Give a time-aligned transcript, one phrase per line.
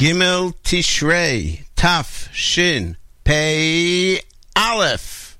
[0.00, 4.18] Gimel Tishrei, Taf Shin Pei
[4.56, 5.36] Aleph.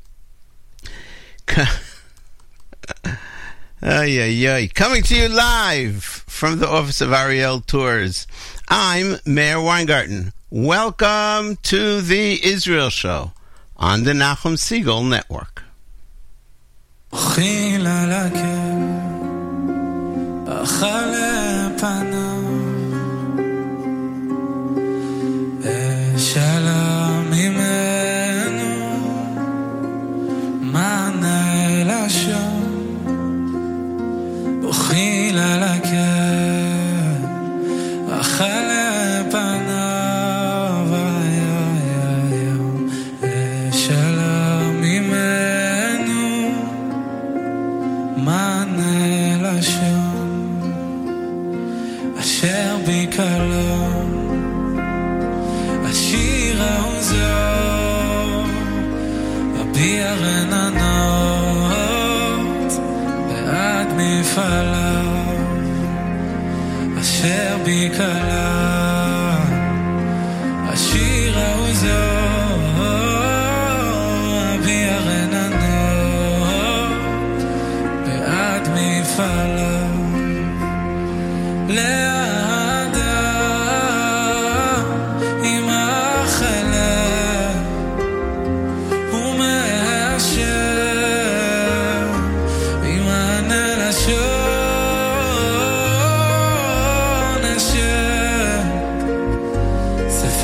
[1.57, 1.67] ay,
[3.81, 4.69] ay, ay.
[4.75, 8.27] Coming to you live from the office of Ariel Tours.
[8.69, 10.35] I'm Meir Weingarten.
[10.51, 13.33] Welcome to the Israel Show
[13.79, 15.63] on the Nachum Segal Network.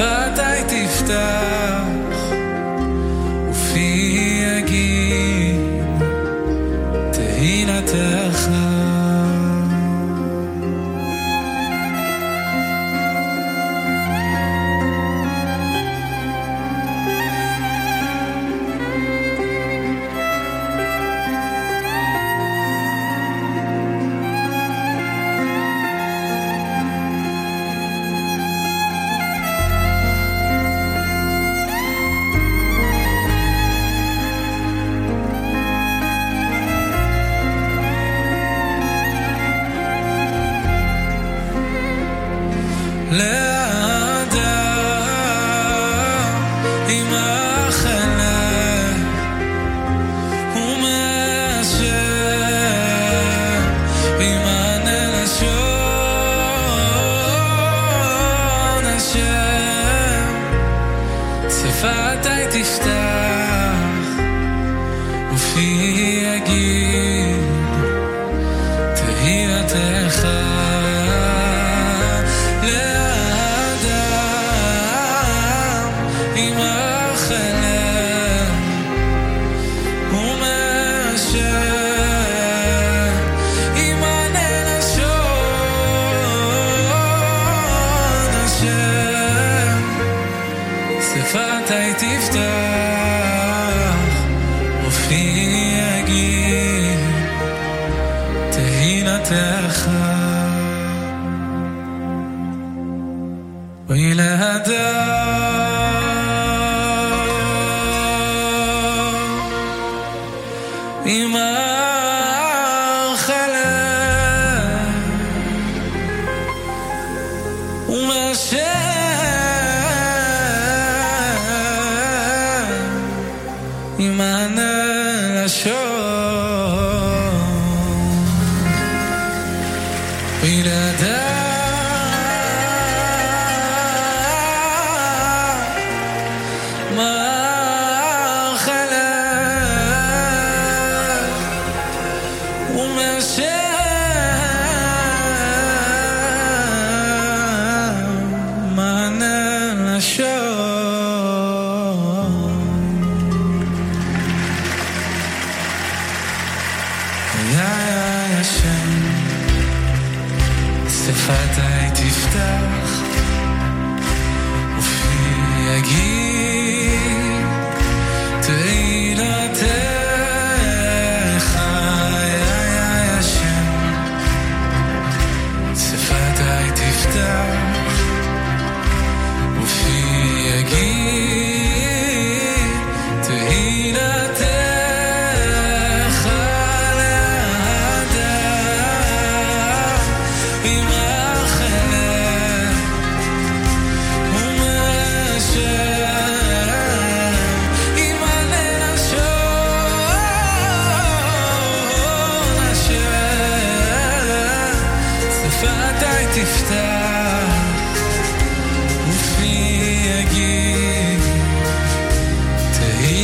[0.07, 1.66] מתי תפתח.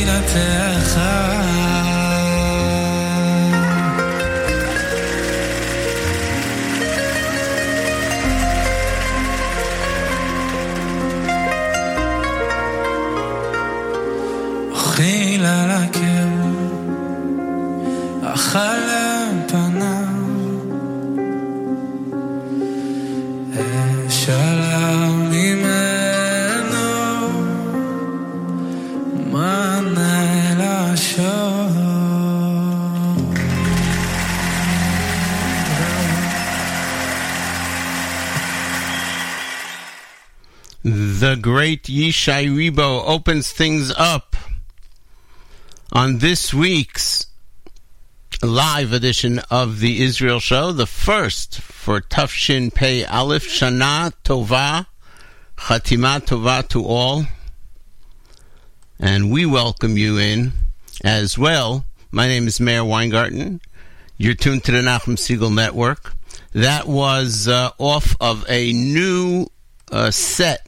[0.03, 0.99] מדינתך
[41.35, 44.35] great Yishai Rebo opens things up
[45.91, 47.27] on this week's
[48.41, 54.87] live edition of the Israel Show, the first for Tafshin Pei Aleph Shana Tova,
[55.57, 57.25] Chatima Tova to all.
[58.99, 60.51] And we welcome you in
[61.03, 61.85] as well.
[62.11, 63.61] My name is Meir Weingarten.
[64.17, 66.13] You're tuned to the Nachum Segal Network.
[66.53, 69.47] That was uh, off of a new
[69.91, 70.67] uh, set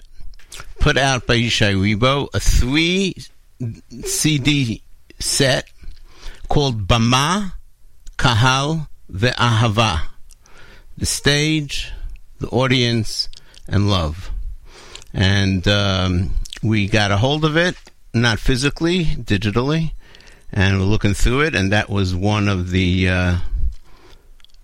[0.80, 3.16] put out by Yishai Rebo, a three
[4.04, 4.82] CD
[5.20, 5.70] set
[6.48, 7.54] called Bama,
[8.18, 10.02] Kahal, Ve'ahava.
[10.98, 11.92] The stage,
[12.40, 13.28] the audience,
[13.68, 14.32] and love.
[15.14, 16.32] And um,
[16.64, 17.76] we got a hold of it,
[18.14, 19.92] not physically, digitally,
[20.52, 23.38] and we're looking through it, and that was one of the uh,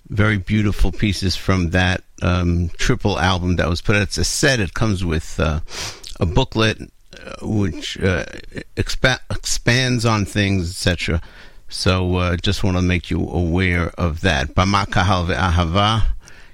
[0.10, 4.04] very beautiful pieces from that um, triple album that was put out.
[4.04, 5.62] It's a set, it comes with uh,
[6.22, 8.24] a booklet uh, which uh,
[8.78, 11.22] expa- expands on things, etc.
[11.68, 14.50] So uh, just want to make you aware of that.
[14.50, 16.04] Bamakahal ve'ahava,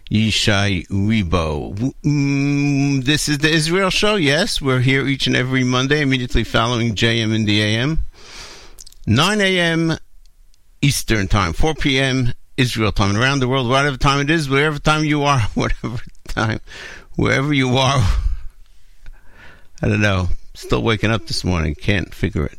[0.10, 1.94] Yishai Rebo.
[2.04, 4.62] Mm, this is the Israel Show, yes.
[4.62, 8.00] We're here each and every Monday, immediately following JM in the AM.
[9.06, 9.98] 9 a.m.
[10.82, 12.34] Eastern Time, 4 p.m.
[12.58, 16.00] Israel time, and around the world, whatever time it is, wherever time you are, whatever
[16.28, 16.60] time,
[17.16, 18.04] wherever you are.
[19.82, 20.30] I don't know.
[20.54, 21.76] Still waking up this morning.
[21.76, 22.58] Can't figure it.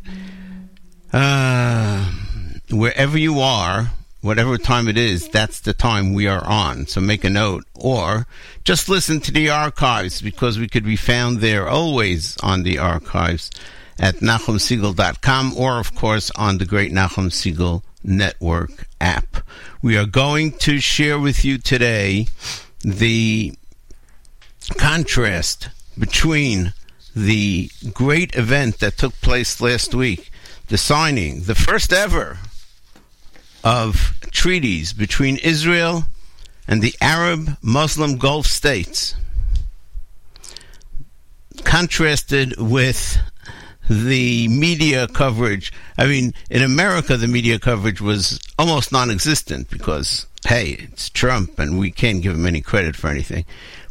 [1.12, 2.10] Uh,
[2.70, 6.86] wherever you are, whatever time it is, that's the time we are on.
[6.86, 7.64] So make a note.
[7.74, 8.26] Or
[8.64, 13.50] just listen to the archives because we could be found there always on the archives
[13.98, 19.38] at NachumSegal.com or, of course, on the Great Nachum Segal Network app.
[19.82, 22.28] We are going to share with you today
[22.80, 23.54] the
[24.76, 25.68] contrast
[25.98, 26.72] between
[27.24, 30.30] the great event that took place last week,
[30.68, 32.38] the signing, the first ever
[33.64, 36.04] of treaties between Israel
[36.66, 39.14] and the Arab Muslim Gulf states,
[41.64, 43.18] contrasted with
[43.88, 45.72] the media coverage.
[45.96, 51.58] I mean, in America, the media coverage was almost non existent because, hey, it's Trump
[51.58, 53.44] and we can't give him any credit for anything.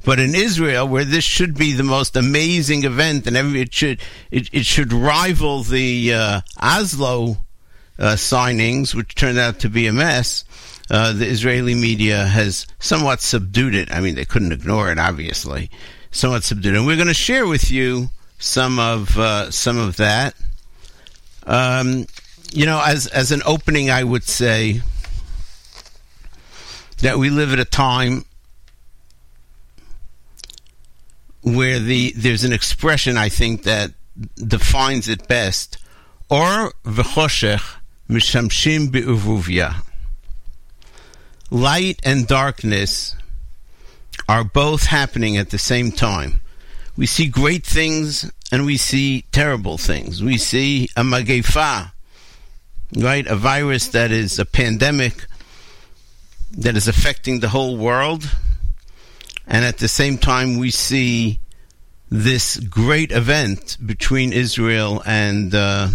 [0.07, 3.99] But in Israel, where this should be the most amazing event, and every, it should
[4.31, 7.39] it, it should rival the uh, Oslo
[7.99, 10.45] uh, signings, which turned out to be a mess.
[10.89, 13.91] Uh, the Israeli media has somewhat subdued it.
[13.91, 15.69] I mean, they couldn't ignore it, obviously.
[16.09, 18.07] Somewhat subdued, and we're going to share with you
[18.39, 20.35] some of uh, some of that.
[21.45, 22.05] Um,
[22.53, 24.79] you know, as as an opening, I would say
[27.01, 28.23] that we live at a time
[31.55, 33.91] where the there's an expression I think that
[34.35, 35.77] defines it best.
[36.29, 37.63] Or v'choshech
[38.09, 39.83] mishamshim be'uvuvya.
[41.49, 43.15] Light and darkness
[44.27, 46.41] are both happening at the same time.
[46.97, 50.21] We see great things and we see terrible things.
[50.23, 51.91] We see a magefa,
[52.95, 53.27] right?
[53.27, 55.25] A virus that is a pandemic
[56.51, 58.29] that is affecting the whole world
[59.47, 61.39] and at the same time we see
[62.09, 65.89] this great event between Israel and uh,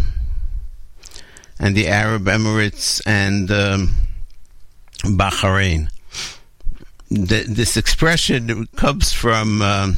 [1.58, 3.94] and the Arab Emirates and um,
[5.04, 5.88] Bahrain.
[7.10, 9.96] This expression comes from um,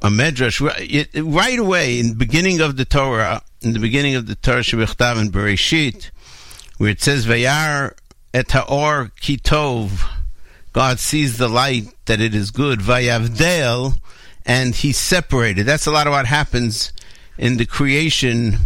[0.00, 4.34] a medrash right away in the beginning of the Torah, in the beginning of the
[4.34, 6.10] Torah Shebichtav and Bereshit,
[6.78, 7.94] where it says "Vayar
[8.32, 10.15] et haor kitov."
[10.76, 13.98] God sees the light that it is good, vayavdel,
[14.44, 15.64] and He separated.
[15.64, 16.92] That's a lot of what happens
[17.38, 18.58] in the creation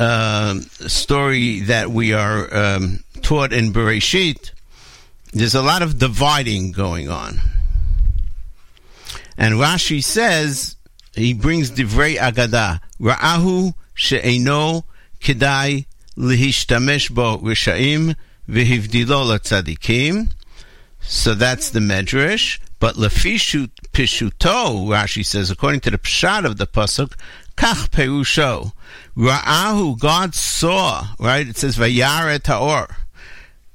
[0.00, 0.58] uh,
[0.88, 4.50] story that we are um, taught in Bereshit.
[5.32, 7.38] There's a lot of dividing going on,
[9.38, 10.74] and Rashi says
[11.14, 14.84] he brings divrei agada ra'ahu she'eno
[15.20, 15.86] kedai
[16.16, 18.16] lihishtamesh bo rishaim
[18.48, 20.32] v'hivdilo latzadikim.
[21.06, 22.58] So that's the Medrash.
[22.78, 27.14] But Lefishu Pishuto, Rashi says, according to the Pshat of the Pasuk,
[27.56, 28.72] Kach Perusho.
[29.16, 31.48] Ra'ahu, God saw, right?
[31.48, 32.94] It says, Vayare Taor.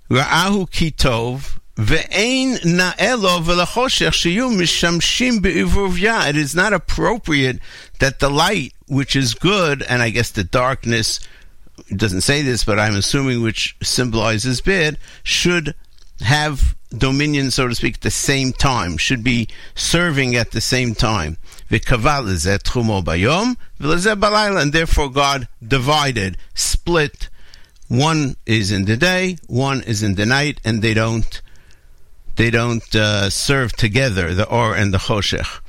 [0.09, 1.57] Ra'ahu Kitov.
[1.77, 6.29] Ve'ein na'elo v'lechoshech shiyu mishamshim be'ivuvya.
[6.29, 7.59] It is not appropriate
[7.99, 11.21] that the light, which is good, and I guess the darkness,
[11.95, 15.73] doesn't say this, but I'm assuming which symbolizes bad, should
[16.19, 20.93] have dominion, so to speak, at the same time, should be serving at the same
[20.93, 21.37] time.
[21.69, 21.81] And
[24.73, 27.29] therefore God divided, split.
[27.87, 31.41] One is in the day, one is in the night, and they don't
[32.37, 35.59] they don't uh, serve together, the or and the choshech.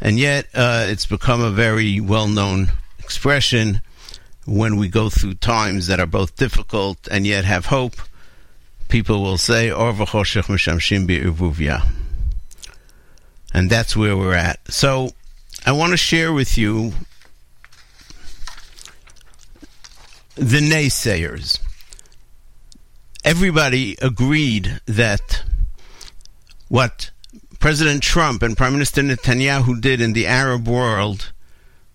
[0.00, 3.80] And yet, uh, it's become a very well known expression
[4.46, 7.96] when we go through times that are both difficult and yet have hope.
[8.92, 11.82] People will say, oh, mishamshim.
[13.54, 14.60] And that's where we're at.
[14.70, 15.12] So,
[15.64, 16.92] I want to share with you
[20.34, 21.58] the naysayers.
[23.24, 25.42] Everybody agreed that
[26.68, 27.10] what
[27.60, 31.31] President Trump and Prime Minister Netanyahu did in the Arab world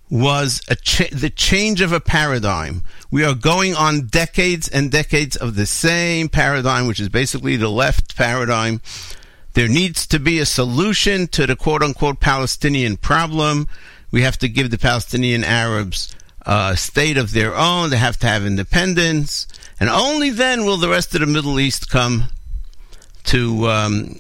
[0.10, 2.84] was cha- the change of a paradigm.
[3.12, 7.70] We are going on decades and decades of the same paradigm, which is basically the
[7.70, 8.82] left paradigm.
[9.54, 13.68] There needs to be a solution to the quote unquote Palestinian problem.
[14.12, 17.90] We have to give the Palestinian Arabs a state of their own.
[17.90, 19.48] They have to have independence.
[19.80, 22.26] And only then will the rest of the Middle East come
[23.26, 24.16] to um,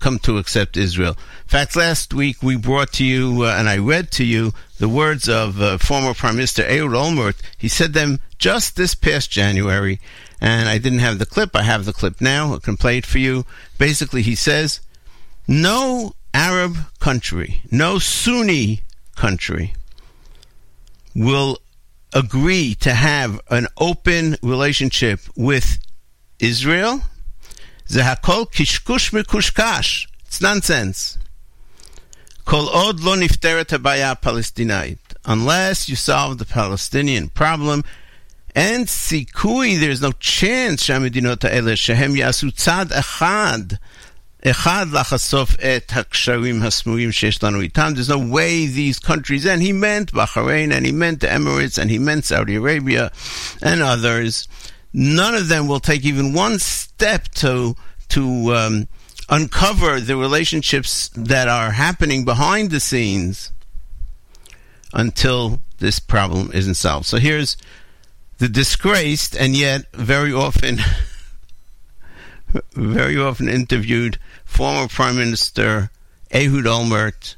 [0.00, 1.16] come to accept Israel.
[1.44, 4.88] In fact, last week we brought to you, uh, and I read to you, the
[4.88, 7.36] words of uh, former Prime Minister Ehud Olmert.
[7.56, 10.00] He said them just this past January,
[10.40, 11.54] and I didn't have the clip.
[11.54, 12.54] I have the clip now.
[12.54, 13.44] I can play it for you.
[13.78, 14.80] Basically, he says,
[15.46, 18.82] no Arab country, no Sunni
[19.16, 19.74] country
[21.14, 21.58] will
[22.14, 25.78] agree to have an open relationship with
[26.38, 27.02] Israel
[27.89, 30.07] זה הכל קשקוש מקושקש.
[30.29, 31.17] It's nonsense.
[32.43, 37.81] כל עוד לא נפתרת הבעיה הפלסטינאית, unless you solve the Palestinian problem,
[38.55, 43.59] אין סיכוי, there's no chance שהמדינות האלה שהם יעשו צעד אחד,
[44.45, 47.93] אחד לחשוף את הקשרים הסמויים שיש לנו איתם.
[47.95, 51.89] There's no way these countries, and he meant Bahrain, and he meant the Emirates, and
[51.89, 53.11] he meant Saudi Arabia,
[53.61, 54.47] and others,
[54.92, 57.76] none of them will take even one step to
[58.08, 58.88] to um,
[59.28, 63.52] uncover the relationships that are happening behind the scenes
[64.92, 67.06] until this problem isn't solved.
[67.06, 67.56] So here's
[68.38, 70.78] the disgraced and yet very often
[72.72, 75.90] very often interviewed former Prime Minister
[76.32, 77.36] Ehud Olmert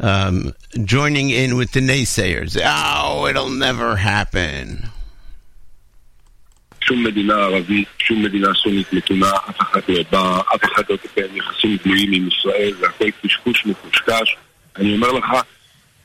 [0.00, 0.54] um,
[0.84, 2.60] joining in with the naysayers.
[2.64, 4.88] Oh, it'll never happen.
[6.86, 11.36] שום מדינה ערבית, שום מדינה סונית מתונה, אף אחד לא בא, אף אחד לא תקיים
[11.36, 14.36] יחסים גלויים עם ישראל, זה הכל קשקוש מקושקש.
[14.76, 15.26] אני אומר לך,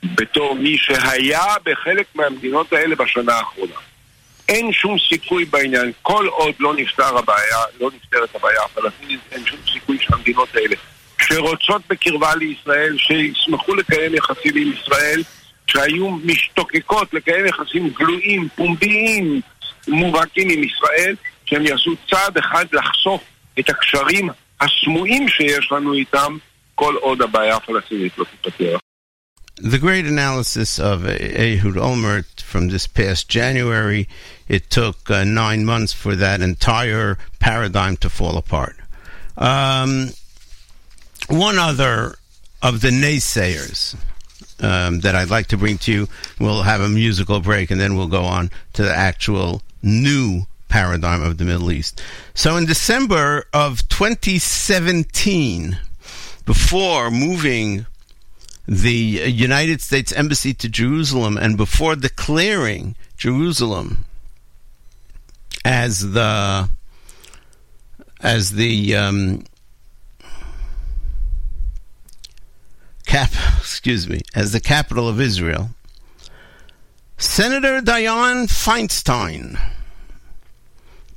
[0.02, 3.74] בתור מי שהיה בחלק מהמדינות האלה בשנה האחרונה.
[4.48, 9.58] אין שום סיכוי בעניין, כל עוד לא נפתר הבעיה, לא נפתרת הבעיה הפלסטינית, אין שום
[9.72, 10.76] סיכוי שהמדינות האלה,
[11.18, 15.22] שרוצות בקרבה לישראל, שישמחו לקיים יחסים עם ישראל,
[15.66, 19.40] שהיו משתוקקות לקיים יחסים גלויים, פומביים,
[19.87, 21.15] מובהקים עם ישראל,
[21.45, 23.21] שהם יעשו צעד אחד לחשוף
[23.59, 24.29] את הקשרים
[24.61, 26.37] הסמויים שיש לנו איתם,
[26.75, 28.77] כל עוד הבעיה הפלסטינית לא תיפתר.
[29.57, 34.05] The great analysis of Ehud Olmert from this past January,
[34.49, 38.75] it took uh, nine months for that entire paradigm to fall apart.
[39.37, 40.09] Um,
[41.29, 42.15] one other
[42.61, 43.95] of the naysayers
[44.61, 47.95] um, that I'd like to bring to you, we'll have a musical break and then
[47.95, 52.02] we'll go on to the actual new paradigm of the Middle East.
[52.34, 55.78] So in December of 2017,
[56.46, 57.86] before moving
[58.66, 64.04] the United States Embassy to Jerusalem and before declaring Jerusalem
[65.64, 66.70] as the
[68.20, 69.44] as the um,
[73.06, 75.70] cap excuse me as the capital of Israel
[77.20, 79.60] Senator Dianne Feinstein,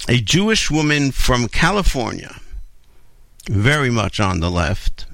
[0.10, 2.42] a Jewish woman from California,
[3.50, 5.06] very much on the left,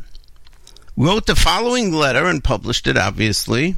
[0.97, 3.75] wrote the following letter and published it, obviously,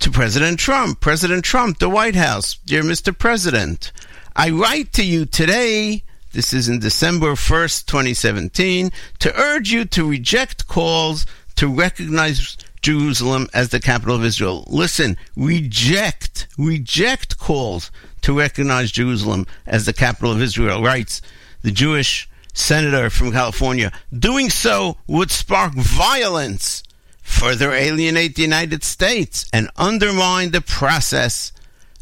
[0.00, 0.98] to President Trump.
[0.98, 3.16] President Trump, the White House, dear Mr.
[3.16, 3.92] President,
[4.34, 6.02] I write to you today.
[6.32, 8.90] This is in December 1st, 2017,
[9.20, 11.24] to urge you to reject calls
[11.54, 14.64] to recognize Jerusalem as the capital of Israel.
[14.68, 17.90] Listen, reject, reject calls
[18.22, 21.20] to recognize Jerusalem as the capital of Israel, writes
[21.62, 23.92] the Jewish senator from California.
[24.16, 26.82] Doing so would spark violence,
[27.22, 31.52] further alienate the United States, and undermine the process,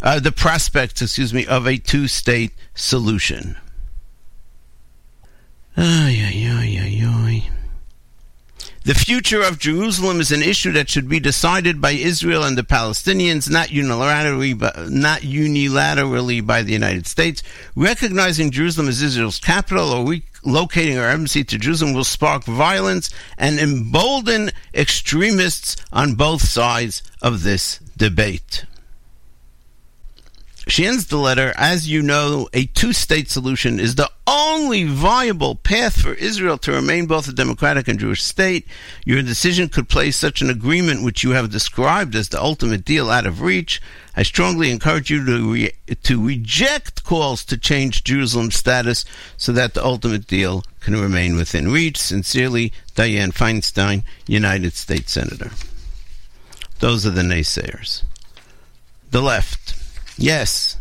[0.03, 3.57] uh, the prospects, excuse me, of a two-state solution.
[5.77, 7.28] Ay, ay, ay, ay, ay.
[8.89, 12.63] The future of Jerusalem is an issue that should be decided by Israel and the
[12.63, 17.43] Palestinians, not unilaterally, but not unilaterally by the United States.
[17.77, 23.59] Recognizing Jerusalem as Israel's capital or relocating our embassy to Jerusalem will spark violence and
[23.59, 28.65] embolden extremists on both sides of this debate.
[30.69, 35.55] She ends the letter, as you know, a two state solution is the only viable
[35.55, 38.67] path for Israel to remain both a democratic and Jewish state.
[39.07, 43.09] Your decision could place such an agreement, which you have described as the ultimate deal,
[43.09, 43.81] out of reach.
[44.15, 45.73] I strongly encourage you to, re-
[46.03, 49.07] to reject calls to change Jerusalem's status
[49.39, 51.97] so that the ultimate deal can remain within reach.
[51.97, 55.51] Sincerely, Dianne Feinstein, United States Senator.
[56.81, 58.03] Those are the naysayers.
[59.11, 59.78] The left.
[60.19, 60.77] Yes.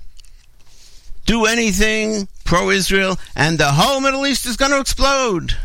[1.25, 5.56] Do anything pro Israel, and the whole Middle East is going to explode.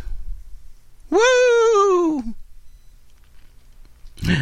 [1.11, 2.35] Woo!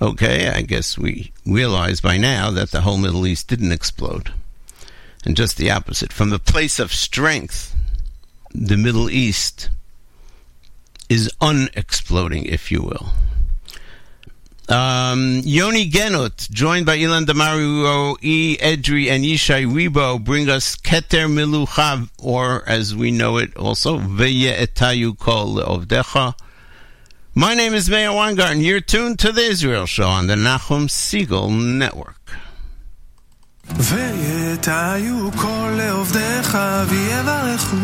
[0.00, 4.32] Okay, I guess we realize by now that the whole Middle East didn't explode.
[5.24, 6.12] And just the opposite.
[6.12, 7.72] From the place of strength,
[8.52, 9.70] the Middle East
[11.08, 13.12] is unexploding, if you will.
[14.68, 18.56] Um, Yoni Genut, joined by Ilan Damario, E.
[18.58, 24.54] Edri, and Yishai Rebo, bring us Keter Miluchav, or as we know it also, Veye
[24.54, 26.34] Etayu Kol Ovdecha.
[27.34, 28.60] My name is Meir Weingarten.
[28.60, 32.22] You're tuned to the Israel Show on the Nachum Segal Network.
[33.64, 34.68] ואת
[35.36, 37.76] כל לעובדיך ויברכו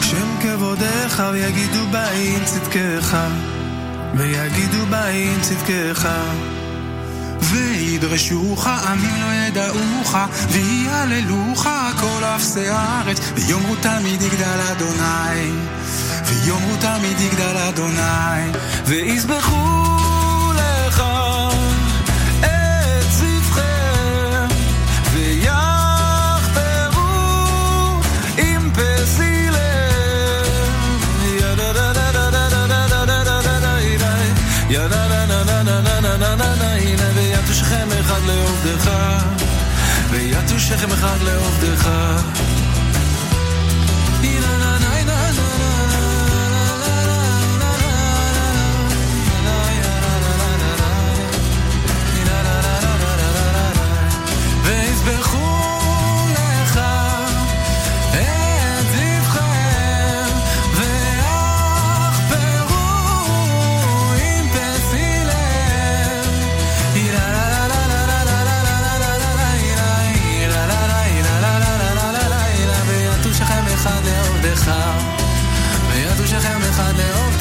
[0.00, 3.16] שם כבודיך ויגידו בעין צדקך
[4.14, 6.08] ויגידו באים צדקך
[7.40, 10.16] וידרשוך עמים לא ידעוך
[10.48, 11.68] ויעללוך
[12.00, 15.50] כל אפסי הארץ ויאמרו תמיד יגדל אדוני
[16.26, 18.52] ויאמרו תמיד יגדל אדוני
[18.86, 19.81] ויזבחו
[40.41, 41.89] ויתו שכם אחד לעובדך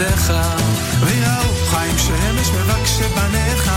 [0.02, 0.34] לעובדך
[1.00, 3.72] ויראו חיים שמש מבקשי בניך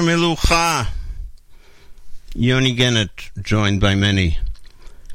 [0.00, 0.86] Melucha.
[2.34, 4.38] Yoni Genut, joined by many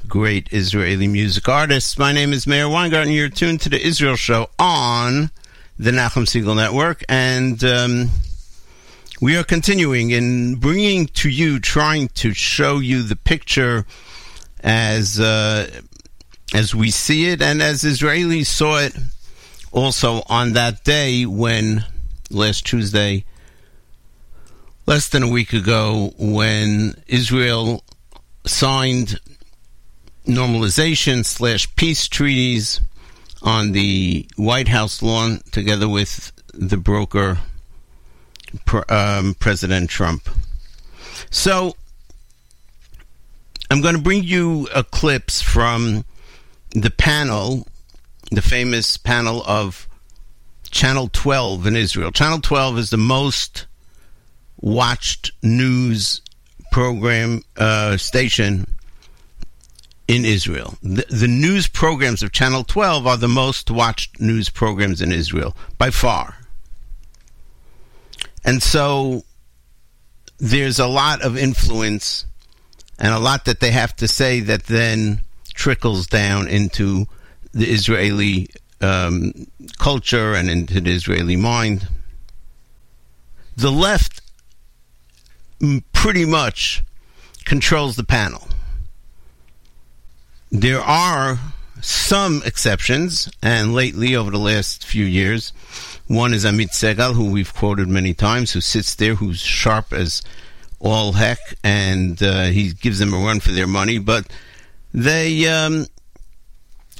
[0.08, 1.98] great Israeli music artists.
[1.98, 3.12] My name is Meir Weingarten.
[3.12, 5.32] You're tuned to the Israel Show on
[5.80, 8.10] the Nachum Segal Network, and um,
[9.20, 13.86] we are continuing in bringing to you, trying to show you the picture
[14.60, 15.70] as uh,
[16.54, 18.96] as we see it, and as Israelis saw it
[19.72, 21.84] also on that day when
[22.30, 23.26] last Tuesday,
[24.88, 27.84] less than a week ago, when Israel
[28.46, 29.20] signed
[30.26, 32.80] normalization slash peace treaties
[33.42, 37.38] on the White House lawn together with the broker
[38.90, 40.30] um, President Trump.
[41.30, 41.76] So
[43.70, 46.06] I'm going to bring you a clips from
[46.72, 47.68] the panel,
[48.32, 49.88] the famous panel of
[50.72, 52.12] Channel 12 in Israel.
[52.12, 53.66] Channel 12 is the most
[54.60, 56.22] watched news
[56.72, 58.68] program uh, station
[60.08, 60.76] in Israel.
[60.82, 65.56] The, the, news programs of Channel 12 are the most watched news programs in Israel
[65.78, 66.36] by far.
[68.46, 69.24] And so
[70.38, 72.26] there's a lot of influence
[73.00, 75.22] and a lot that they have to say that then
[75.54, 77.08] trickles down into
[77.52, 78.48] the Israeli
[78.80, 79.34] um,
[79.78, 81.88] culture and into the Israeli mind.
[83.56, 84.22] The left
[85.94, 86.84] pretty much
[87.46, 88.48] controls the panel.
[90.52, 91.40] There are
[91.82, 95.52] some exceptions, and lately, over the last few years,
[96.08, 100.22] one is Amit Segal, who we've quoted many times, who sits there, who's sharp as
[100.80, 104.00] all heck, and uh, he gives them a run for their money.
[104.00, 104.28] But
[104.94, 105.86] they um,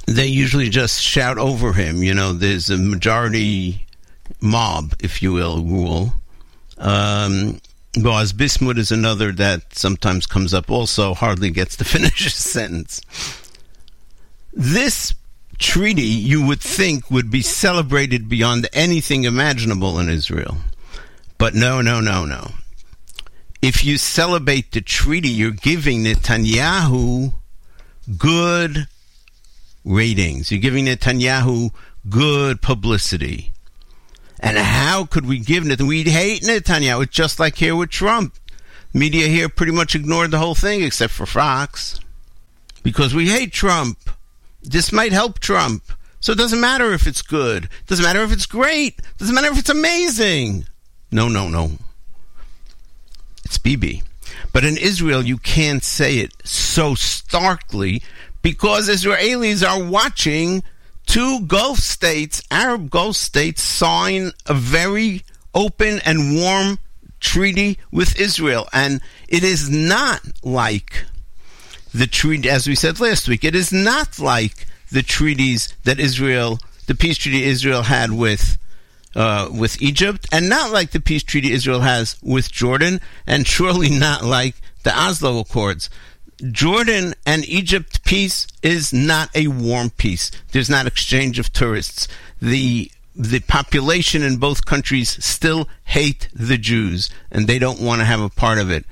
[0.06, 2.02] they usually just shout over him.
[2.02, 3.86] You know, there's a majority
[4.40, 6.12] mob, if you will, rule.
[6.76, 7.60] Um,
[7.94, 13.00] Boaz Bismuth is another that sometimes comes up also, hardly gets to finish a sentence.
[14.52, 15.14] This
[15.58, 20.58] treaty, you would think, would be celebrated beyond anything imaginable in Israel.
[21.38, 22.52] But no, no, no, no.
[23.60, 27.32] If you celebrate the treaty, you're giving Netanyahu
[28.16, 28.86] good
[29.84, 30.50] ratings.
[30.50, 31.70] You're giving Netanyahu
[32.08, 33.52] good publicity.
[34.40, 35.88] And how could we give Netanyahu?
[35.88, 37.04] We'd hate Netanyahu.
[37.04, 38.36] It's just like here with Trump.
[38.92, 42.00] Media here pretty much ignored the whole thing except for Fox.
[42.82, 43.98] Because we hate Trump.
[44.62, 45.82] This might help Trump.
[46.20, 47.64] So it doesn't matter if it's good.
[47.64, 48.98] It doesn't matter if it's great.
[48.98, 50.66] It doesn't matter if it's amazing.
[51.10, 51.72] No, no, no.
[53.44, 54.02] It's Bibi.
[54.52, 58.02] But in Israel, you can't say it so starkly
[58.42, 60.62] because Israelis are watching
[61.08, 66.78] two Gulf states, Arab Gulf states, sign a very open and warm
[67.18, 68.68] treaty with Israel.
[68.72, 71.04] And it is not like
[71.92, 76.60] the treaty, as we said last week, it is not like the treaties that Israel,
[76.86, 78.56] the peace treaty Israel had with
[79.16, 83.90] uh, with Egypt, and not like the peace treaty Israel has with Jordan, and surely
[83.90, 85.90] not like the Oslo Accords.
[86.52, 90.30] Jordan and Egypt peace is not a warm peace.
[90.52, 92.06] There's not exchange of tourists.
[92.40, 98.04] The the population in both countries still hate the Jews, and they don't want to
[98.04, 98.84] have a part of it.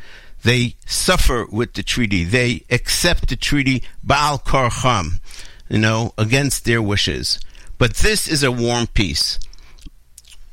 [0.42, 2.24] They suffer with the treaty.
[2.24, 5.20] They accept the treaty Baal Korcham,
[5.68, 7.38] you know, against their wishes.
[7.78, 9.38] But this is a warm peace.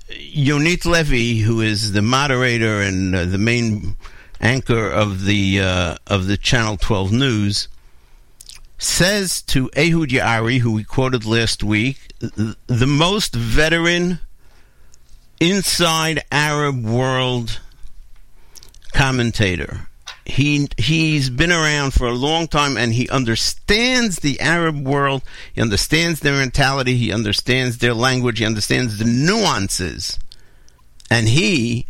[0.09, 3.95] Yonit Levy, who is the moderator and uh, the main
[4.43, 7.67] anchor of the uh, of the Channel 12 News,
[8.77, 14.19] says to Ehud Yaari, who we quoted last week, the most veteran
[15.39, 17.59] inside Arab world
[18.93, 19.87] commentator.
[20.25, 25.21] He he's been around for a long time and he understands the Arab world.
[25.53, 26.95] He understands their mentality.
[26.95, 28.39] He understands their language.
[28.39, 30.17] He understands the nuances,
[31.09, 31.87] and he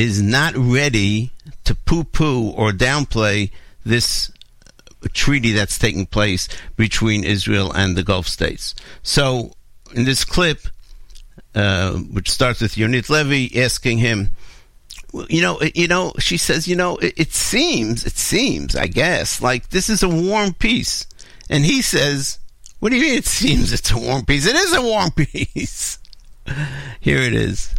[0.00, 1.30] is not ready
[1.64, 3.50] to poo-poo or downplay
[3.84, 4.30] this
[5.12, 8.74] treaty that's taking place between Israel and the Gulf states.
[9.02, 9.52] So,
[9.94, 10.60] in this clip,
[11.54, 14.30] uh, which starts with Yonit Levy asking him
[15.28, 19.42] you know, you know, she says, you know, it, it, seems, it seems, I guess,
[19.42, 21.04] like this is a warm peace.
[21.48, 22.38] And he says,
[22.78, 24.46] what do you mean it seems it's a warm peace?
[24.46, 25.98] It is a warm peace.
[27.00, 27.74] Here it is.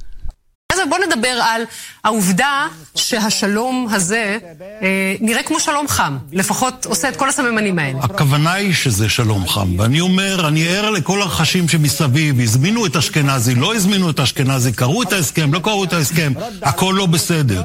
[0.71, 1.61] אז בואו נדבר על
[2.03, 4.37] העובדה שהשלום הזה
[4.81, 6.17] אה, נראה כמו שלום חם.
[6.31, 7.99] לפחות עושה את כל הסממנים האלה.
[7.99, 13.55] הכוונה היא שזה שלום חם, ואני אומר, אני ער לכל הרחשים שמסביב, הזמינו את אשכנזי,
[13.55, 17.61] לא הזמינו את אשכנזי, קראו את ההסכם, לא קראו את ההסכם, הכל לא בסדר.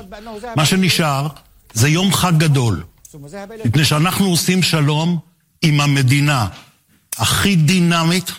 [0.57, 1.29] מה שנשאר
[1.73, 2.83] זה יום חג גדול,
[3.65, 5.19] מפני שאנחנו עושים שלום
[5.63, 6.47] עם המדינה
[7.19, 8.33] הכי דינמית,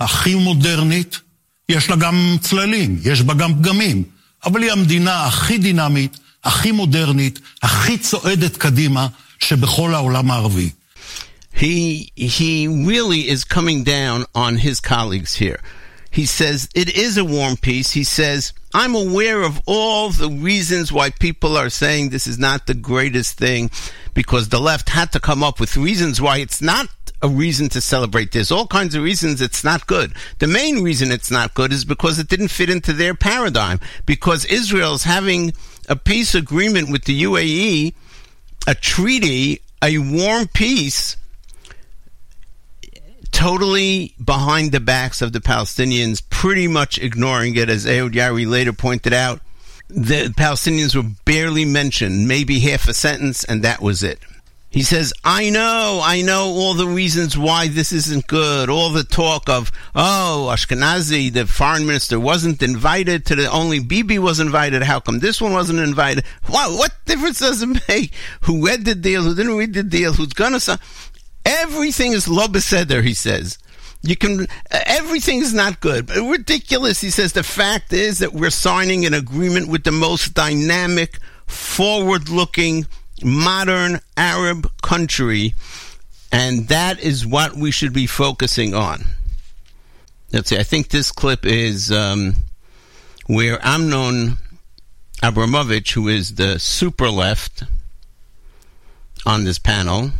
[0.00, 1.20] הכי מודרנית,
[1.69, 4.03] יש לה גם צללים, יש בה גם פגמים,
[4.45, 9.07] אבל היא המדינה הכי דינמית, הכי מודרנית, הכי צועדת קדימה
[9.39, 10.69] שבכל העולם הערבי.
[11.59, 15.59] he he really is coming down on his colleagues here.
[16.09, 17.91] He says it is a warm peace.
[17.91, 22.65] He says I'm aware of all the reasons why people are saying this is not
[22.65, 23.71] the greatest thing
[24.13, 26.87] because the left had to come up with reasons why it's not
[27.24, 28.32] a reason to celebrate.
[28.32, 30.12] There's all kinds of reasons it's not good.
[30.40, 34.44] The main reason it's not good is because it didn't fit into their paradigm because
[34.44, 35.54] Israel's having
[35.88, 37.94] a peace agreement with the UAE,
[38.66, 41.16] a treaty, a warm peace
[43.32, 48.74] totally behind the backs of the Palestinians, pretty much ignoring it, as Ehud Yaari later
[48.74, 49.40] pointed out.
[49.88, 54.18] The Palestinians were barely mentioned, maybe half a sentence, and that was it.
[54.74, 58.68] He says, I know, I know all the reasons why this isn't good.
[58.68, 64.18] All the talk of, oh, Ashkenazi, the foreign minister, wasn't invited to the, only Bibi
[64.18, 64.82] was invited.
[64.82, 66.24] How come this one wasn't invited?
[66.48, 68.12] Wow, what difference does it make?
[68.40, 70.80] Who read the deal, who didn't read the deal, who's gonna sign?
[71.44, 73.58] Everything is lo beseder, he says.
[74.02, 76.10] You can, everything is not good.
[76.10, 77.32] Ridiculous, he says.
[77.32, 82.88] The fact is that we're signing an agreement with the most dynamic, forward looking,
[83.22, 85.54] modern Arab country,
[86.32, 89.04] and that is what we should be focusing on.
[90.32, 92.34] Let's see, I think this clip is um,
[93.26, 94.38] where Amnon
[95.22, 97.62] Abramovich, who is the super left
[99.24, 100.10] on this panel,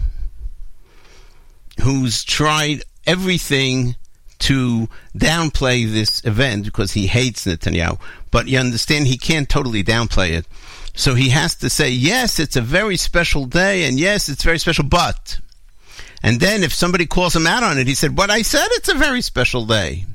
[1.82, 3.96] who's tried everything
[4.38, 8.00] to downplay this event because he hates Netanyahu.
[8.30, 10.46] But you understand he can't totally downplay it.
[10.94, 14.58] So he has to say, yes, it's a very special day, and yes, it's very
[14.58, 15.40] special, but.
[16.22, 18.88] And then if somebody calls him out on it, he said, But I said it's
[18.88, 20.06] a very special day.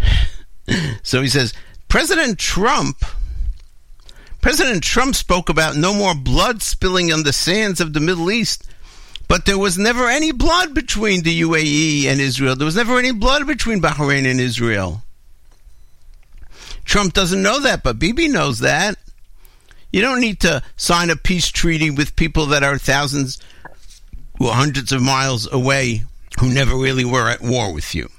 [1.02, 1.52] so he says,
[1.88, 3.04] President Trump.
[4.40, 8.64] President Trump spoke about no more blood spilling on the sands of the Middle East,
[9.26, 12.54] but there was never any blood between the UAE and Israel.
[12.54, 15.02] There was never any blood between Bahrain and Israel.
[16.84, 18.96] Trump doesn't know that, but Bibi knows that.
[19.91, 23.39] You don't need to sign a peace treaty with people that are thousands
[24.39, 26.03] or hundreds of miles away
[26.39, 28.09] who never really were at war with you.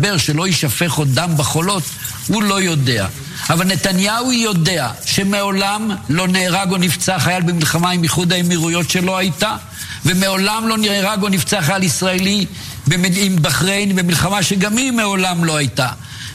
[0.00, 1.82] מסתבר שלא יישפך עוד דם בחולות,
[2.26, 3.06] הוא לא יודע.
[3.50, 9.56] אבל נתניהו יודע שמעולם לא נהרג או נפצע חייל במלחמה עם איחוד האמירויות שלא הייתה,
[10.04, 12.46] ומעולם לא נהרג או נפצע חייל ישראלי
[12.86, 13.12] במד...
[13.14, 15.88] עם בחריין במלחמה שגם היא מעולם לא הייתה.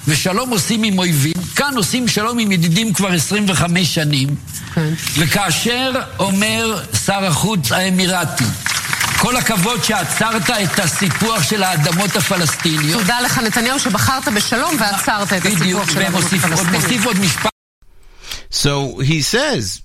[0.08, 4.28] ושלום עושים עם אויבים, כאן עושים שלום עם ידידים כבר 25 שנים,
[4.74, 4.92] כן.
[5.18, 8.44] וכאשר אומר שר החוץ האמירתי,
[9.18, 13.00] כל הכבוד שעצרת את הסיפוח של האדמות הפלסטיניות.
[13.00, 16.82] תודה לך, נתניהו, שבחרת בשלום ועצרת את בדיוק, הסיפוח של האדמות ומוסיף הפלסטיניות.
[16.82, 17.50] מוסיף עוד משפט.
[18.52, 19.82] So he says,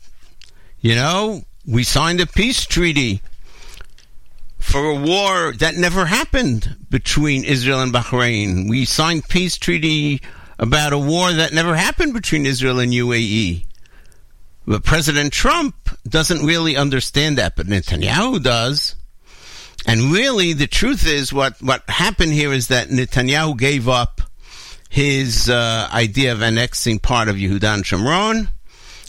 [0.81, 3.21] you know, we signed a peace treaty
[4.65, 8.67] for a war that never happened between Israel and Bahrain.
[8.67, 10.21] We signed peace treaty
[10.57, 13.65] about a war that never happened between Israel and UAE.
[14.65, 15.75] But President Trump
[16.07, 18.95] doesn't really understand that, but Netanyahu does.
[19.85, 24.19] And really, the truth is, what, what happened here is that Netanyahu gave up
[24.89, 28.47] his uh, idea of annexing part of Yehuda and Shomron,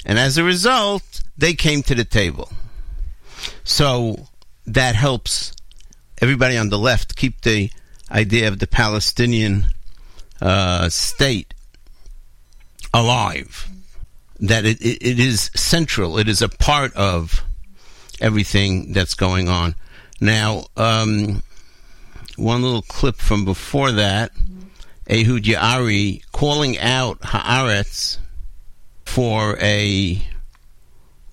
[0.04, 2.52] and as a result, they came to the table.
[3.64, 4.28] So
[4.66, 5.52] that helps
[6.20, 7.70] everybody on the left keep the
[8.10, 9.66] idea of the Palestinian
[10.40, 11.54] uh, state
[12.92, 13.68] alive.
[14.40, 16.18] That it, it, it is central.
[16.18, 17.42] It is a part of
[18.20, 19.74] everything that's going on.
[20.20, 21.42] Now, um,
[22.36, 24.32] one little clip from before that,
[25.08, 28.18] Ehud Yaari calling out Haaretz
[29.04, 30.22] for a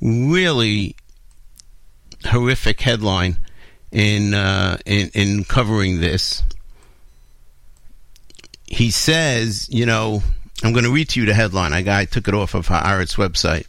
[0.01, 0.95] really
[2.25, 3.37] horrific headline
[3.91, 6.43] in uh, in in covering this.
[8.65, 10.23] He says, you know,
[10.63, 11.73] I'm going to read to you the headline.
[11.73, 13.67] I, I took it off of Haaretz website.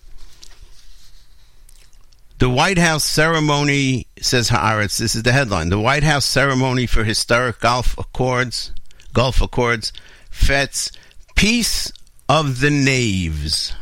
[2.39, 4.99] The White House ceremony says Haaretz.
[4.99, 5.69] This is the headline.
[5.69, 8.73] The White House ceremony for historic Gulf Accords,
[9.13, 9.93] Gulf Accords,
[10.31, 10.91] FETS,
[11.37, 11.93] peace
[12.29, 13.73] of the Knaves.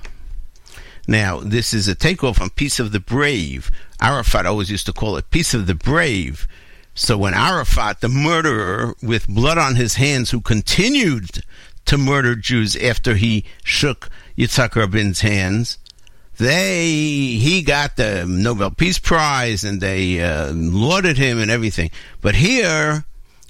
[1.09, 3.71] Now, this is a takeoff on Peace of the Brave.
[4.03, 6.49] Arafat always used to call it Peace of the Brave.
[6.95, 11.45] So when Arafat, the murderer with blood on his hands, who continued
[11.87, 15.79] to murder Jews after he shook Yitzhak Rabin's hands,
[16.37, 21.91] they he got the Nobel Peace Prize and they uh, lauded him and everything.
[22.21, 23.05] But here,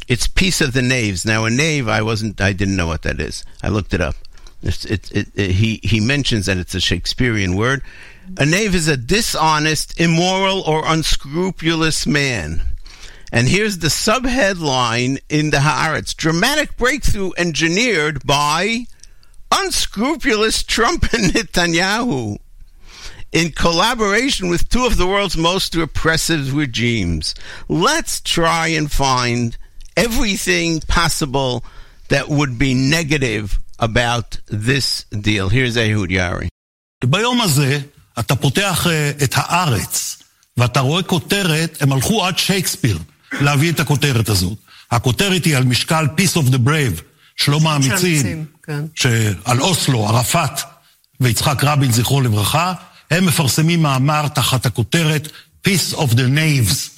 [0.07, 1.25] it's Peace of the Knaves.
[1.25, 3.45] Now, a knave, I wasn't, I didn't know what that is.
[3.63, 4.17] I looked it up.
[4.63, 7.83] It, it, it, he he mentions that it's a Shakespearean word.
[8.39, 12.63] A knave is a dishonest, immoral, or unscrupulous man.
[13.33, 18.87] And here's the subheadline in the Haaretz: dramatic breakthrough engineered by
[19.51, 22.39] unscrupulous Trump and Netanyahu
[23.33, 27.35] in collaboration with two of the world's most repressive regimes.
[27.69, 29.57] Let's try and find
[29.97, 31.65] everything possible
[32.09, 35.49] that would be negative about this deal.
[35.49, 36.49] Here's Ehud Yari.
[37.05, 37.81] ביום הזה
[38.19, 40.23] אתה פותח אה, את הארץ,
[40.57, 42.99] ואתה רואה כותרת, הם הלכו עד שייקספיר
[43.41, 44.59] להביא את הכותרת הזאת.
[44.91, 47.03] הכותרת היא על משקל Peace of the Brave,
[47.37, 48.85] שלום האמיצים, כן.
[48.95, 50.61] שעל אוסלו, ערפאת
[51.21, 52.73] ויצחק רבין, זכרו לברכה,
[53.11, 55.29] הם מפרסמים מאמר תחת הכותרת
[55.69, 56.89] Peace of the Knaves.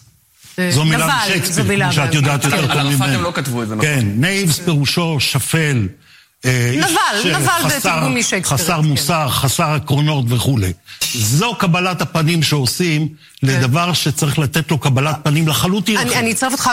[0.59, 2.15] אה, זו מילה משייקספיר, מילה כמו שאת.
[2.15, 3.15] יודעת יותר על טוב ערפאת ממני.
[3.15, 3.87] הם לא כתבו את זה, נכון.
[3.87, 5.89] כן, נייבס פירושו שפל.
[6.45, 6.89] אה, נבל,
[7.39, 8.89] נבל שחסר- בתרגום משייקספיר, חסר כן.
[8.89, 10.73] מוסר, חסר עקרונות וכולי.
[11.15, 13.09] זו קבלת הפנים שעושים
[13.43, 15.97] לדבר שצריך לתת לו קבלת פנים לחלוטין.
[15.99, 16.71] אני אצרף אותך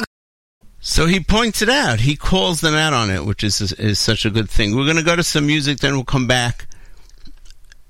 [0.83, 1.99] So he points it out.
[1.99, 3.55] He calls them out on it, which is
[3.89, 4.67] is such a good thing.
[4.75, 6.55] We're going to go to some music, then we'll come back.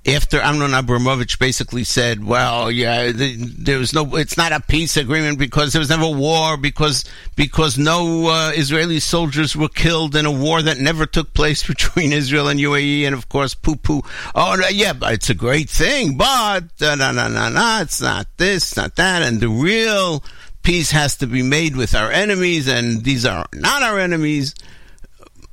[0.08, 4.16] After Amnon Abramovich basically said, "Well, yeah, the, there was no.
[4.16, 9.00] It's not a peace agreement because there was never war because because no uh, Israeli
[9.00, 13.14] soldiers were killed in a war that never took place between Israel and UAE, and
[13.14, 14.02] of course, poo poo.
[14.34, 18.76] Oh, yeah, but it's a great thing, but no, no, no, no, it's not this,
[18.76, 20.24] not that, and the real."
[20.64, 24.54] peace has to be made with our enemies, and these are not our enemies.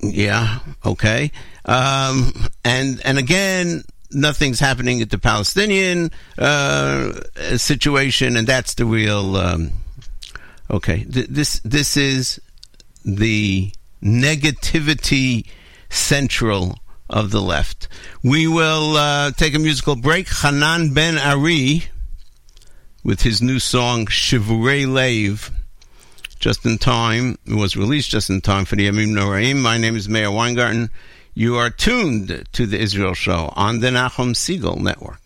[0.00, 1.32] Yeah, okay.
[1.64, 2.32] Um,
[2.64, 7.12] and and again, nothing's happening at the Palestinian uh,
[7.56, 9.36] situation, and that's the real.
[9.36, 9.72] Um,
[10.70, 12.40] okay, th- this this is
[13.04, 15.46] the negativity
[15.90, 16.78] central
[17.10, 17.88] of the left.
[18.22, 20.28] We will uh, take a musical break.
[20.28, 21.84] Hanan Ben Ari
[23.02, 25.50] with his new song Shivurei Lev.
[26.38, 29.56] Just in time, it was released just in time for the Yamim Noraim.
[29.60, 30.90] My name is Meir Weingarten.
[31.38, 35.22] You are tuned to the Israel Show on the Nachum Segal Network.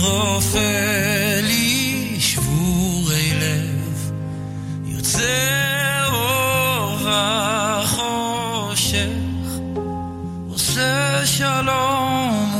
[0.00, 4.12] רופא לי שבורי לב?
[4.84, 5.79] יוצא
[11.40, 12.54] שלום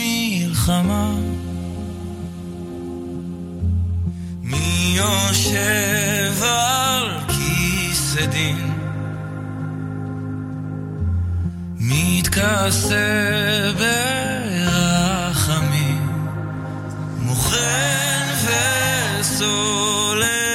[0.00, 1.10] ומלחמה.
[4.42, 8.72] מי יושב על כיסא דין?
[11.80, 12.96] מתכסה
[14.58, 16.06] ברחמים,
[17.18, 18.26] מוכן
[19.20, 20.45] וסולח,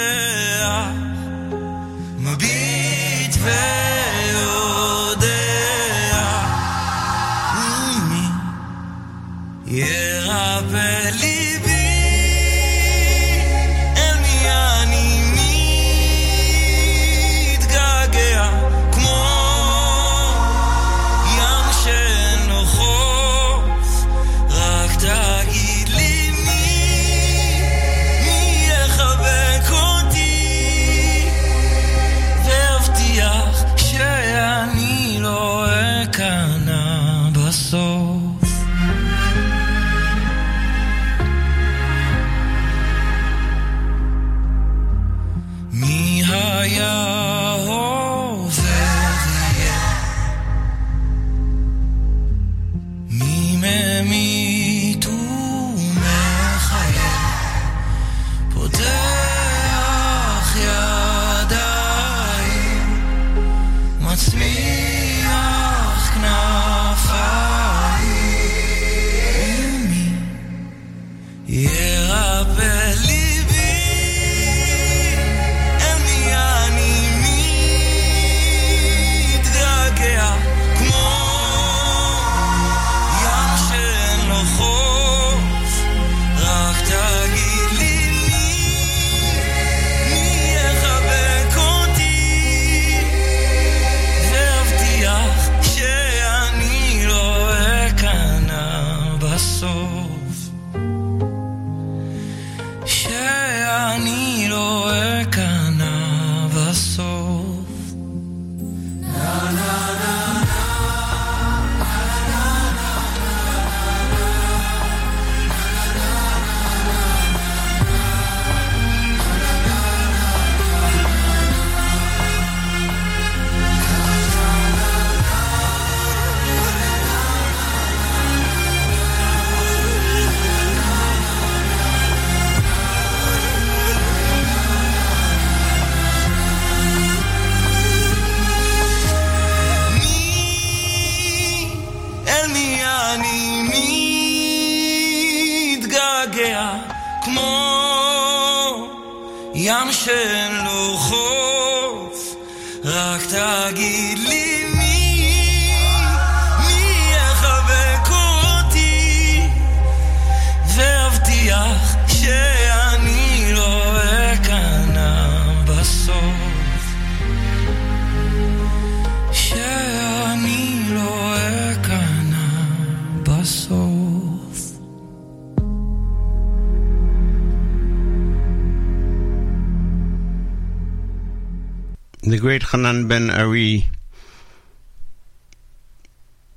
[182.41, 183.85] great Hanan Ben Ari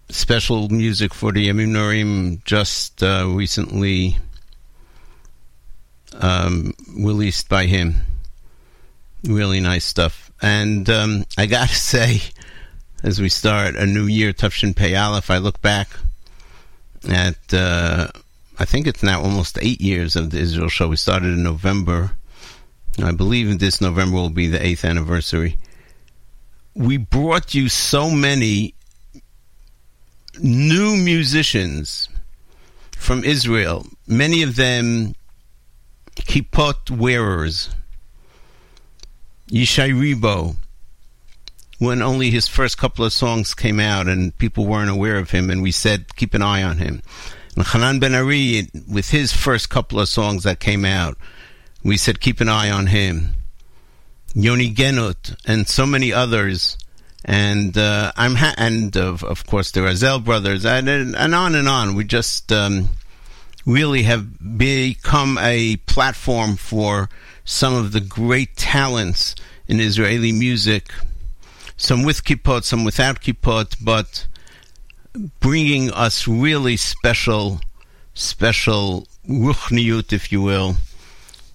[0.09, 4.17] special music for the Yamim just uh, recently
[6.15, 7.97] um, released by him.
[9.25, 10.33] Really nice stuff.
[10.41, 12.23] And um, I got to say,
[13.03, 15.91] as we start a new year, Tufshin Pei Aleph, I look back
[17.11, 18.09] at, uh,
[18.59, 20.89] I think it's now almost eight years of the Israel show.
[20.89, 22.13] We started in November.
[23.03, 25.59] I believe this November will be the eighth anniversary.
[26.75, 28.75] We brought you so many
[30.41, 32.09] new musicians
[32.97, 35.15] from Israel, many of them
[36.17, 37.71] kippot wearers.
[39.49, 40.57] Yishai Rebo,
[41.79, 45.51] when only his first couple of songs came out and people weren't aware of him,
[45.51, 47.03] and we said, keep an eye on him.
[47.55, 51.17] And Hanan Ben Ari, with his first couple of songs that came out,
[51.85, 53.35] we said, keep an eye on him.
[54.35, 56.77] Yoni Genut, and so many others.
[57.25, 61.69] And uh, I'm ha- and of of course the Razel brothers, and, and on and
[61.69, 61.95] on.
[61.95, 62.91] We just um,
[63.65, 67.09] really have become a platform for
[67.45, 69.35] some of the great talents
[69.67, 70.93] in Israeli music.
[71.77, 74.27] Some with kippot, some without kippot, but
[75.41, 77.61] bringing us really special,
[78.15, 80.77] special ruchniut, if you will,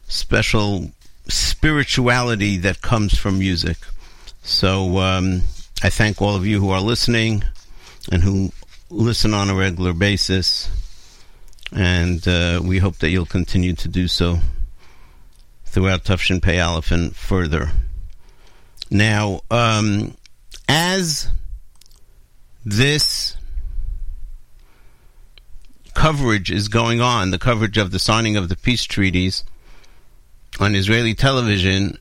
[0.08, 0.92] special
[1.30, 3.78] spirituality that comes from music.
[4.42, 5.44] So um,
[5.84, 7.44] I thank all of you who are listening
[8.12, 8.52] and who
[8.90, 10.70] listen on a regular basis.
[11.72, 14.40] And uh, we hope that you'll continue to do so
[15.66, 17.72] throughout Tufshin Pei Aleph and further.
[18.90, 20.16] Now, um,
[20.68, 21.30] as
[22.66, 23.38] this
[25.94, 29.44] coverage is going on, the coverage of the signing of the peace treaties
[30.60, 31.98] on Israeli television,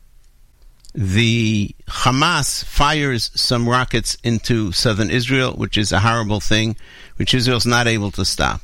[0.94, 6.76] the Hamas fires some rockets into southern Israel, which is a horrible thing,
[7.16, 8.62] which Israel's not able to stop.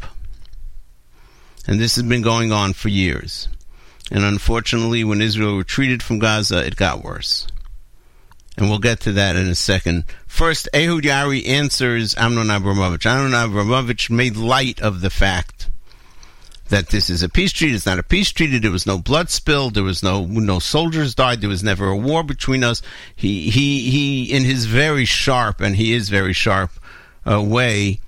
[1.67, 3.49] And this has been going on for years.
[4.11, 7.47] And unfortunately, when Israel retreated from Gaza, it got worse.
[8.57, 10.05] And we'll get to that in a second.
[10.27, 13.07] First, Ehud Yaari answers Amnon Abramovich.
[13.07, 15.71] Amnon Abramovich made light of the fact
[16.69, 17.75] that this is a peace treaty.
[17.75, 18.59] It's not a peace treaty.
[18.59, 19.75] There was no blood spilled.
[19.75, 21.41] There was no no soldiers died.
[21.41, 22.83] There was never a war between us.
[23.15, 26.71] He he he, in his very sharp and he is very sharp
[27.31, 28.01] uh, way,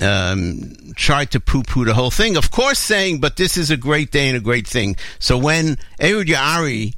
[0.00, 2.36] um, tried to poo-poo the whole thing.
[2.36, 5.78] Of course, saying, "But this is a great day and a great thing." So when
[6.00, 6.94] Ehud Yaari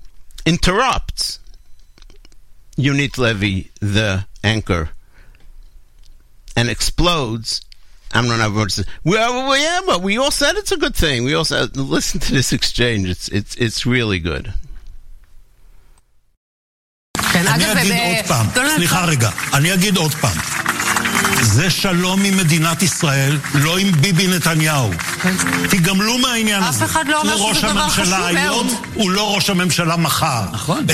[0.47, 1.39] interrupts
[2.77, 4.91] Yonit Levy, the anchor,
[6.57, 7.61] and explodes.
[8.14, 11.18] Amnon Abramovich says, well, well, yeah, but we all said it's a good thing.
[11.28, 13.04] We all said, listen to this exchange.
[13.14, 14.46] It's, it's, it's really good.
[17.34, 20.38] כן, אני אגב, אגיד ב- עוד פעם, דונלד סליחה טראמפ- רגע, אני אגיד עוד פעם.
[21.42, 24.90] זה שלום עם מדינת ישראל, לא עם ביבי נתניהו.
[25.70, 26.86] תיגמלו מהעניין אף הזה.
[26.86, 28.78] אחד לא אומר הוא ראש שזה דבר הממשלה חשוב היום, מאוד.
[28.94, 30.42] הוא לא ראש הממשלה מחר.
[30.52, 30.86] נכון.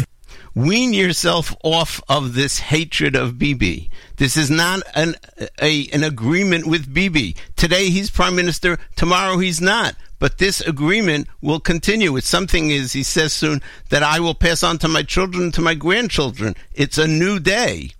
[0.54, 3.90] Wean yourself off of this hatred of Bibi.
[4.16, 5.14] This is not an,
[5.62, 7.36] a, an agreement with Bibi.
[7.56, 9.94] Today he's prime minister, tomorrow he's not.
[10.18, 12.14] But this agreement will continue.
[12.16, 15.62] It's something is he says soon that I will pass on to my children, to
[15.62, 16.56] my grandchildren.
[16.74, 17.92] It's a new day.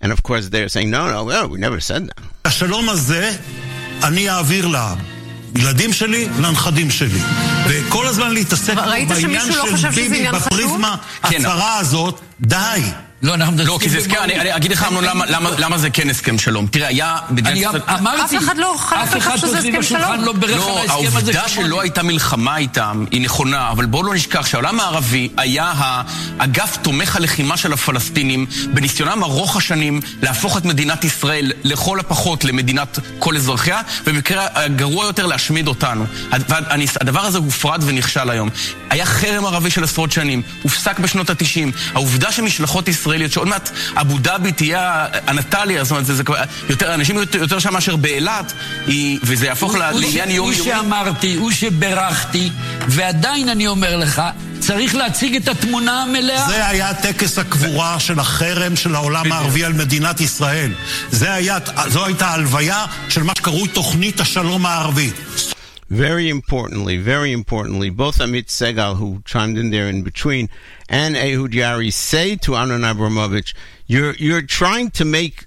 [0.00, 2.18] And of course they're saying, no, no, no, we never said that.
[5.54, 7.18] לילדים שלי, לנכדים שלי.
[7.68, 8.74] וכל הזמן להתעסק
[9.08, 10.96] בעניין של ביבי בפריזמה
[11.28, 12.80] כן, הצרה הזאת, די.
[13.22, 14.22] לא, אנחנו לא, מתעסקים כי זה הסכם.
[14.24, 16.66] אני אני אגיד לך, אמנון, למה- למה- למה זה כן הסכם שלום.
[16.66, 17.16] תראה, היה...
[17.46, 20.24] אני ישראל- אמרתי, אף אחד לא חלק על כך שזה סביב הסכם שלום.
[20.24, 20.84] לא לא.
[20.88, 21.48] העובדה.
[21.48, 27.16] שלא הייתה מלחמה איתם היא נכונה, אבל בואו לא נשכח שהעולם הערבי היה האגף תומך
[27.16, 33.80] הלחימה של הפלסטינים בניסיונם ארוך השנים להפוך את מדינת ישראל לכל הפחות למדינת כל אזרחיה,
[34.06, 36.04] ובמקרה הגרוע יותר להשמיד אותנו.
[37.00, 38.48] הדבר הזה הופרד ונכשל היום.
[38.90, 41.72] היה חרם ערבי של עשרות שנים, הופסק בשנות התשעים.
[41.94, 46.36] העובדה שמשלחות ישראליות, שעוד מעט אבו דאבי תהיה אנטליה, זאת אומרת, זה, זה כבר,
[46.68, 48.52] יותר, אנשים יותר, יותר שם מאשר באילת,
[49.22, 50.64] וזה יהפוך הוא לעניין הוא יומיומי.
[50.64, 52.50] שאמרתי, הוא שברכתי,
[52.88, 54.22] ועדיין אני אומר לך,
[54.60, 56.46] צריך להציג את התמונה המלאה.
[56.48, 60.72] זה היה טקס הקבורה של החרם של העולם הערבי על מדינת ישראל.
[61.10, 61.58] זה היה,
[61.88, 65.10] זו הייתה הלוויה של מה שקרוי תוכנית השלום הערבי.
[65.90, 70.48] Very importantly, very importantly, both Amit Segal, who chimed in there in between,
[70.88, 73.56] and Ehud Yaari say to Amnon Abramovich,
[73.88, 75.46] "You're you're trying to make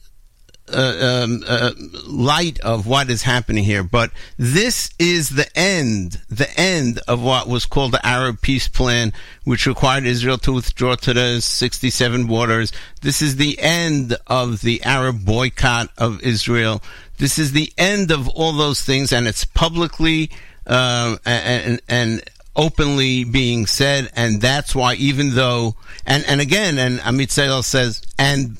[0.71, 1.71] uh, um, uh,
[2.07, 7.47] light of what is happening here, but this is the end, the end of what
[7.47, 9.11] was called the Arab Peace Plan,
[9.43, 12.71] which required Israel to withdraw to the 67 borders.
[13.01, 16.81] This is the end of the Arab boycott of Israel.
[17.17, 20.31] This is the end of all those things, and it's publicly
[20.65, 22.23] uh, and and
[22.55, 28.01] openly being said, and that's why even though and and again, and Amit Segal says,
[28.17, 28.57] and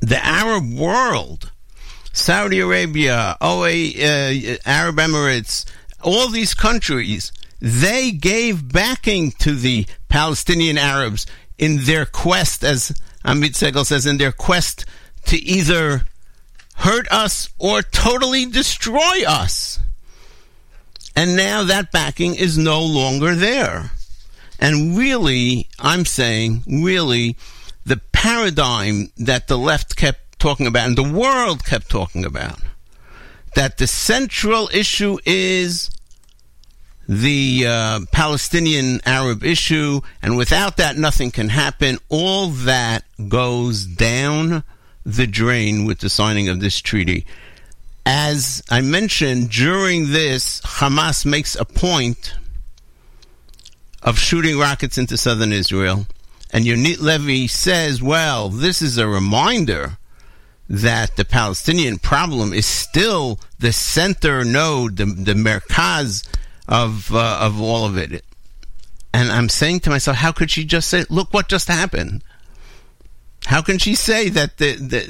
[0.00, 1.50] the Arab world,
[2.12, 5.64] Saudi Arabia, OA, uh, Arab Emirates,
[6.02, 11.26] all these countries, they gave backing to the Palestinian Arabs
[11.58, 12.92] in their quest, as
[13.24, 14.84] Amit Segal says, in their quest
[15.26, 16.02] to either
[16.76, 19.80] hurt us or totally destroy us.
[21.14, 23.90] And now that backing is no longer there.
[24.58, 27.36] And really, I'm saying, really,
[27.84, 32.60] the paradigm that the left kept talking about and the world kept talking about,
[33.54, 35.90] that the central issue is
[37.08, 41.98] the uh, Palestinian Arab issue, and without that, nothing can happen.
[42.08, 44.64] All that goes down
[45.06, 47.24] the drain with the signing of this treaty.
[48.04, 52.34] As I mentioned, during this, Hamas makes a point
[54.02, 56.06] of shooting rockets into southern Israel.
[56.52, 59.98] And Yonit Levy says, well, this is a reminder
[60.68, 66.26] that the Palestinian problem is still the center node, the, the merkaz
[66.68, 68.24] of, uh, of all of it.
[69.14, 72.24] And I'm saying to myself, how could she just say, look what just happened?
[73.52, 75.02] How can she say that the, the,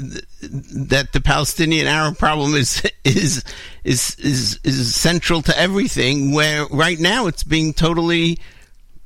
[0.93, 3.43] that the Palestinian Arab problem is is
[3.83, 6.17] is is is central to everything?
[6.33, 8.39] Where right now it's being totally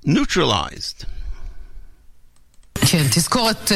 [0.04, 1.06] neutralized.
[2.86, 3.72] כן, תזכורת,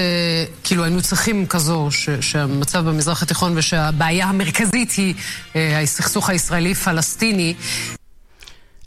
[0.64, 5.14] כאילו היינו צריכים כזו, ש, שהמצב במזרח התיכון ושהבעיה המרכזית היא
[5.55, 7.55] הסכסוך הישראלי-פלסטיני.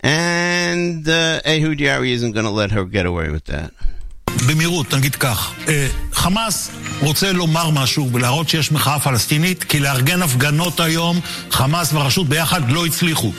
[0.04, 3.72] And uh, Ehud Yaari isn't going to let her get away with that.
[4.46, 10.80] במהירות, נגיד כך, אה, חמאס רוצה לומר משהו ולהראות שיש מחאה פלסטינית, כי לארגן הפגנות
[10.80, 11.20] היום,
[11.52, 13.34] חמאס והרשות ביחד לא הצליחו.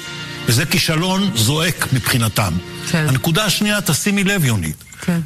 [0.46, 2.52] וזה כישלון זועק מבחינתם.
[2.90, 3.06] כן.
[3.08, 4.84] הנקודה השנייה, תשימי לב, יונית.
[5.00, 5.20] כן.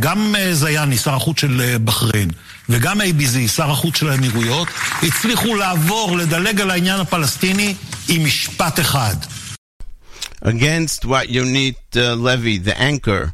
[0.00, 2.30] גם זיאני, שר החוץ של בחריין,
[2.68, 4.68] וגם ABZ, שר החוץ של האמירויות,
[5.02, 7.74] הצליחו לעבור, לדלג על העניין הפלסטיני
[8.08, 9.16] עם משפט אחד.
[10.44, 13.32] Against what Yonit uh, Levy, the anchor,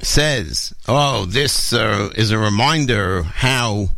[0.00, 3.90] says, oh, this uh, is a reminder how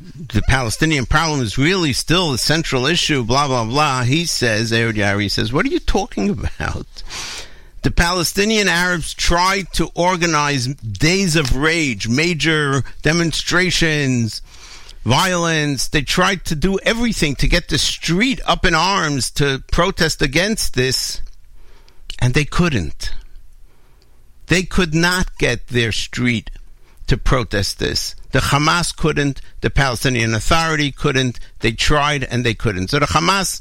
[0.00, 4.02] the Palestinian problem is really still a central issue, blah, blah, blah.
[4.02, 7.02] He says, Ehud Yaari says, what are you talking about?
[7.82, 14.40] The Palestinian Arabs tried to organize days of rage, major demonstrations,
[15.04, 15.88] violence.
[15.88, 20.74] They tried to do everything to get the street up in arms to protest against
[20.74, 21.22] this,
[22.20, 23.12] and they couldn't.
[24.46, 26.50] They could not get their street
[27.06, 28.14] to protest this.
[28.32, 32.88] The Hamas couldn't, the Palestinian Authority couldn't, they tried and they couldn't.
[32.88, 33.60] So the Hamas,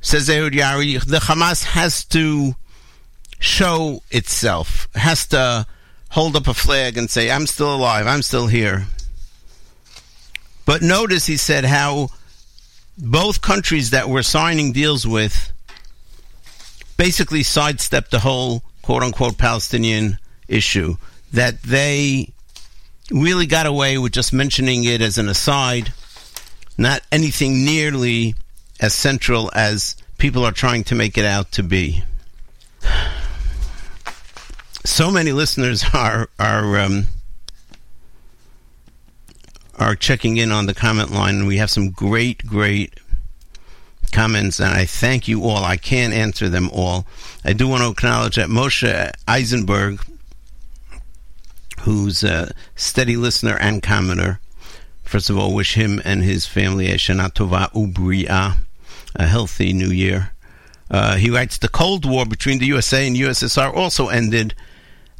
[0.00, 2.54] says Ehud Yaari, the Hamas has to
[3.38, 5.66] show itself, has to
[6.10, 8.86] hold up a flag and say, I'm still alive, I'm still here.
[10.64, 12.08] But notice, he said, how
[12.98, 15.52] both countries that we're signing deals with
[16.96, 20.16] basically sidestepped the whole quote unquote Palestinian
[20.46, 20.96] issue.
[21.32, 22.32] That they
[23.10, 25.92] really got away with just mentioning it as an aside,
[26.78, 28.36] not anything nearly
[28.80, 32.04] as central as people are trying to make it out to be.
[34.84, 37.06] So many listeners are are um,
[39.80, 43.00] are checking in on the comment line, and we have some great, great
[44.12, 45.64] comments, and I thank you all.
[45.64, 47.06] I can't answer them all.
[47.44, 50.00] I do want to acknowledge that Moshe Eisenberg,
[51.80, 54.38] who's a steady listener and commenter,
[55.04, 58.56] first of all, wish him and his family a Shana Tova Ubriya,
[59.14, 60.32] a healthy new year.
[60.90, 64.54] Uh, he writes, the Cold War between the USA and USSR also ended,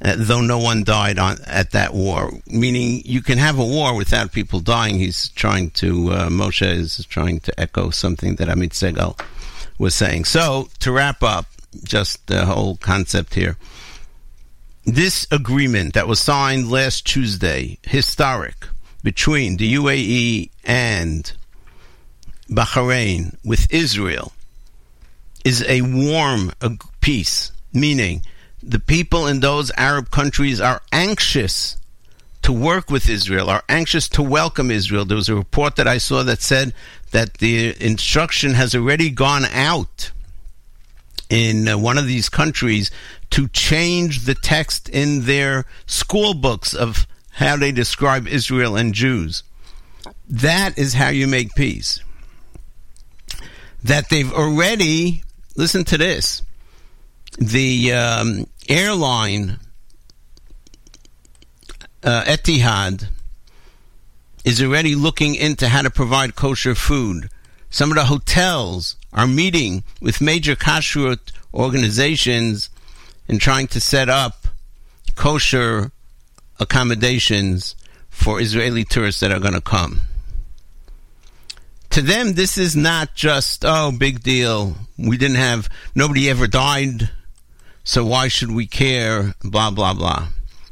[0.03, 2.31] uh, though no one died on at that war.
[2.47, 4.99] Meaning, you can have a war without people dying.
[4.99, 9.19] He's trying to, uh, Moshe is trying to echo something that Amit Segal
[9.79, 10.27] was saying.
[10.27, 11.47] So, to wrap up,
[11.85, 13.57] just the whole concept here.
[14.85, 18.69] This agreement that was signed last Tuesday, historic,
[19.03, 21.33] between the UAE and
[22.49, 24.33] Bahrain with Israel,
[25.45, 26.53] is a warm
[27.01, 28.23] peace, meaning
[28.67, 31.77] the people in those Arab countries are anxious
[32.43, 35.05] to work with Israel, are anxious to welcome Israel.
[35.05, 36.75] There was a report that I saw that said
[37.13, 40.11] that the instruction has already gone out
[41.31, 42.91] in uh, one of these countries
[43.31, 49.45] to change the text in their school books of how they describe Israel and Jews.
[50.29, 52.01] That is how you make peace.
[53.83, 55.23] That they've already,
[55.57, 56.43] listen to this,
[57.39, 59.59] the um, airline
[62.03, 63.09] uh, Etihad
[64.45, 67.29] is already looking into how to provide kosher food.
[67.69, 72.71] Some of the hotels are meeting with major kashrut organizations
[73.29, 74.47] and trying to set up
[75.17, 75.91] kosher
[76.61, 77.75] accommodations
[78.09, 80.01] for Israeli tourists that are going to come.
[81.91, 84.77] To them, this is not just, oh, big deal.
[84.99, 87.11] We didn't have, nobody ever died,
[87.87, 89.35] so why should we care?
[89.45, 90.27] Blah, blah, blah.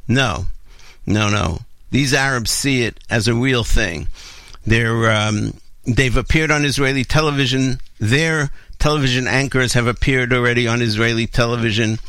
[0.09, 0.47] No,
[1.07, 1.61] no, no.
[1.93, 4.09] These Arabs see it as a real thing.
[4.67, 5.55] They're, um,
[5.85, 7.79] they've appeared on Israeli television.
[8.01, 8.51] Their
[8.81, 12.01] television anchors have appeared already on Israeli television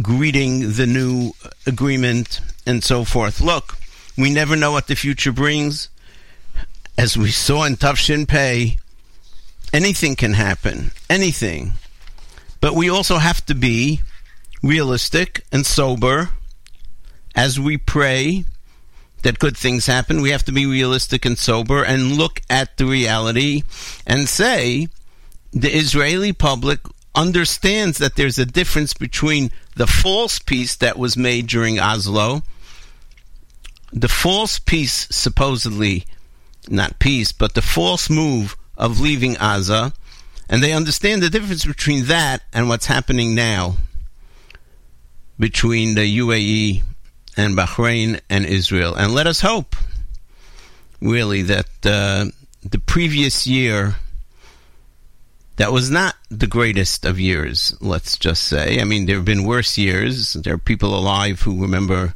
[0.00, 1.32] greeting the new
[1.66, 3.42] agreement and so forth.
[3.42, 3.76] Look,
[4.16, 5.90] we never know what the future brings.
[6.96, 8.78] As we saw in Tufshin Pei,
[9.70, 10.92] anything can happen.
[11.10, 11.74] Anything.
[12.60, 14.00] But we also have to be
[14.62, 16.30] realistic and sober
[17.34, 18.44] as we pray
[19.22, 20.20] that good things happen.
[20.20, 23.62] We have to be realistic and sober and look at the reality
[24.06, 24.88] and say
[25.52, 26.80] the Israeli public
[27.14, 32.42] understands that there's a difference between the false peace that was made during Oslo,
[33.92, 36.04] the false peace, supposedly,
[36.68, 39.92] not peace, but the false move of leaving Gaza,
[40.50, 43.76] and they understand the difference between that and what's happening now
[45.38, 46.82] between the UAE
[47.36, 48.94] and Bahrain and Israel.
[48.94, 49.76] And let us hope,
[51.00, 52.26] really, that uh,
[52.68, 53.94] the previous year
[55.56, 58.80] that was not the greatest of years, let's just say.
[58.80, 60.32] I mean, there have been worse years.
[60.32, 62.14] There are people alive who remember,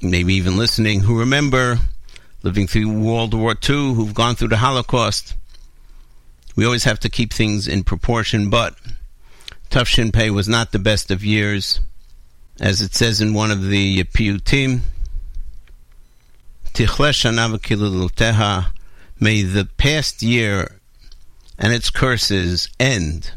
[0.00, 1.78] maybe even listening, who remember
[2.42, 5.34] living through World War II, who've gone through the Holocaust.
[6.56, 8.76] We always have to keep things in proportion, but
[9.70, 11.80] Tufshin Pei was not the best of years.
[12.60, 14.80] As it says in one of the Piyutim,
[16.72, 18.66] Tichle Shana v'kiluluteha,
[19.18, 20.78] may the past year
[21.58, 23.32] and its curses end.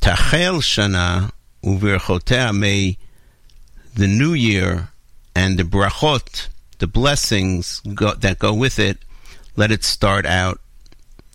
[0.00, 1.30] Tachel Shana
[1.62, 2.96] uvirchotea, may
[3.94, 4.88] the new year
[5.34, 6.48] and the brachot,
[6.78, 8.98] the blessings go, that go with it,
[9.56, 10.60] let it start out,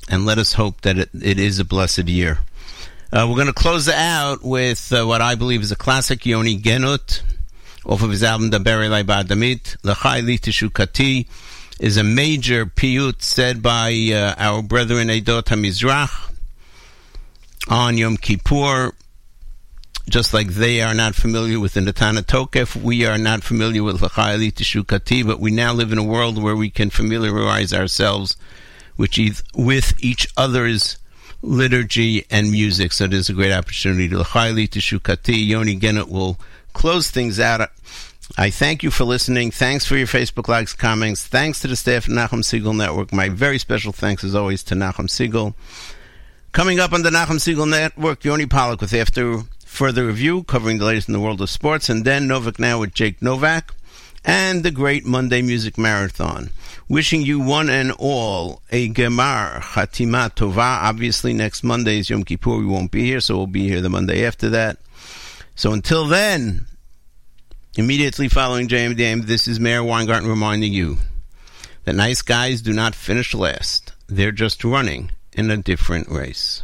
[0.10, 2.40] and let us hope that it, it is a blessed year.
[3.12, 6.58] Uh, we're going to close out with uh, what I believe is a classic Yoni
[6.58, 7.22] Genut
[7.86, 11.28] off of his album Daber Elai Ba'adamit, L'chai Li
[11.80, 16.32] is a major piyut said by uh, our brethren Eidot HaMizrach
[17.70, 18.94] on Yom Kippur.
[20.08, 24.02] Just like they are not familiar with the Natana Tokef, we are not familiar with
[24.02, 28.38] L'chai Li Teshukati, but we now live in a world where we can familiarize ourselves
[28.98, 30.98] with, eith- with each other's
[31.42, 32.92] liturgy and music.
[32.92, 35.48] So there's a great opportunity to L'chai Teshukati.
[35.48, 36.40] Yoni Genut will
[36.74, 37.70] close things out.
[38.38, 39.52] I thank you for listening.
[39.52, 41.28] Thanks for your Facebook likes, comments.
[41.28, 43.14] Thanks to the staff at Nachum Segal Network.
[43.14, 45.54] My very special thanks, as always, to Nachum Segal.
[46.52, 50.86] Coming up on the Nachum Segal Network, Yoni Pollock with After Further Review, covering the
[50.86, 53.76] latest in the world of sports, and then Novak Now with Jake Novak,
[54.26, 56.50] and the great Monday Music Marathon.
[56.90, 60.84] Wishing you one and all a Gemar Chatima Tova.
[60.84, 62.58] Obviously, next Monday is Yom Kippur.
[62.58, 64.78] We won't be here, so we'll be here the Monday after that.
[65.56, 66.66] So until then,
[67.78, 70.98] immediately following JMDM, this is Meir Weingarten reminding you
[71.86, 73.94] that nice guys do not finish last.
[74.08, 76.64] They're just running in a different race.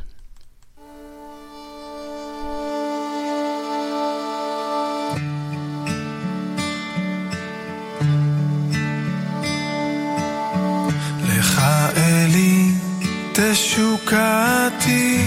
[13.34, 15.25] תשוקתי,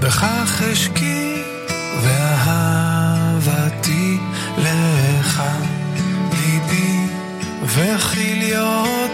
[0.00, 1.42] בך חשקי
[2.02, 3.38] ואהבתי
[4.58, 5.42] לך,
[6.32, 7.06] ליבי
[7.66, 9.04] וכליותיי.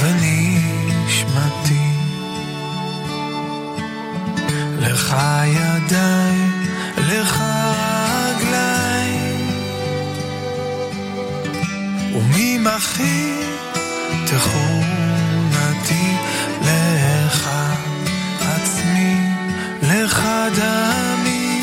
[0.00, 1.88] ונשמתי.
[4.80, 5.16] לך
[5.46, 6.47] ידיים,
[12.76, 13.34] אחי,
[14.26, 16.16] תכונתי
[16.62, 17.50] לך
[18.40, 19.16] עצמי,
[19.82, 20.22] לך
[20.56, 21.62] דמי.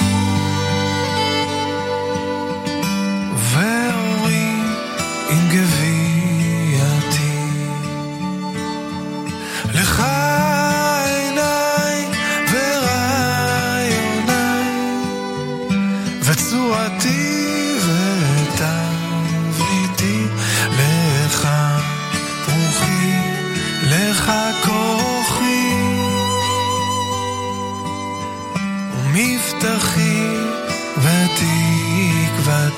[3.36, 4.52] ואורי
[5.30, 7.38] עם גווייתי,
[9.74, 10.04] לך
[11.06, 12.06] עיניי
[12.52, 13.86] ורעיוניי,
[16.24, 18.95] וצורתי וטעם.
[19.96, 20.28] אותי
[20.70, 21.48] לך
[22.48, 23.14] רוחי,
[23.84, 24.32] לך
[24.64, 25.76] כוחי.
[28.96, 30.28] ומבטחי
[30.98, 32.76] ותקוותי.